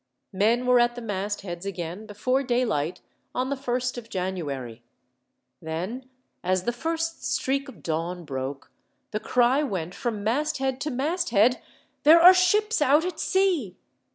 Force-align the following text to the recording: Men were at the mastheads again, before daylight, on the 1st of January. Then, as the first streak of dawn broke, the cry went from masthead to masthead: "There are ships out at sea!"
Men 0.33 0.65
were 0.65 0.79
at 0.79 0.95
the 0.95 1.01
mastheads 1.03 1.63
again, 1.63 2.07
before 2.07 2.41
daylight, 2.41 3.01
on 3.35 3.51
the 3.51 3.55
1st 3.55 3.99
of 3.99 4.09
January. 4.09 4.81
Then, 5.61 6.09
as 6.43 6.63
the 6.63 6.71
first 6.73 7.23
streak 7.23 7.69
of 7.69 7.83
dawn 7.83 8.25
broke, 8.25 8.71
the 9.11 9.19
cry 9.19 9.61
went 9.61 9.93
from 9.93 10.23
masthead 10.23 10.81
to 10.81 10.89
masthead: 10.89 11.61
"There 12.01 12.19
are 12.19 12.33
ships 12.33 12.81
out 12.81 13.05
at 13.05 13.19
sea!" 13.19 13.77